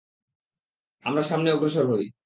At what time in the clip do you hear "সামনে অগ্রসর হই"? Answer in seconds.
1.23-2.05